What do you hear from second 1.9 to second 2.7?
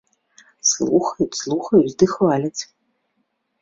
ды хваляць!